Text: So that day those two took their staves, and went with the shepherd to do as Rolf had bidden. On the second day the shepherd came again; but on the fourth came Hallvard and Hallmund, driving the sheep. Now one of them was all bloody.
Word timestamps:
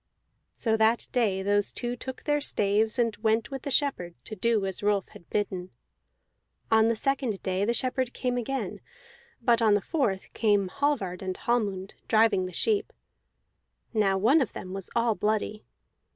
So 0.51 0.75
that 0.77 1.05
day 1.11 1.43
those 1.43 1.71
two 1.71 1.95
took 1.95 2.23
their 2.23 2.41
staves, 2.41 2.97
and 2.97 3.15
went 3.17 3.51
with 3.51 3.61
the 3.61 3.69
shepherd 3.69 4.15
to 4.25 4.35
do 4.35 4.65
as 4.65 4.81
Rolf 4.81 5.09
had 5.09 5.29
bidden. 5.29 5.69
On 6.71 6.87
the 6.87 6.95
second 6.95 7.43
day 7.43 7.65
the 7.65 7.73
shepherd 7.75 8.11
came 8.11 8.35
again; 8.35 8.81
but 9.43 9.61
on 9.61 9.75
the 9.75 9.79
fourth 9.79 10.33
came 10.33 10.69
Hallvard 10.69 11.21
and 11.21 11.37
Hallmund, 11.37 11.93
driving 12.07 12.47
the 12.47 12.51
sheep. 12.51 12.91
Now 13.93 14.17
one 14.17 14.41
of 14.41 14.53
them 14.53 14.73
was 14.73 14.89
all 14.95 15.13
bloody. 15.13 15.65